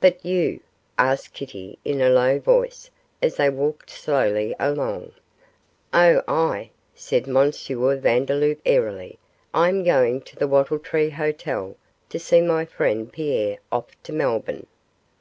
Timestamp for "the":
10.36-10.46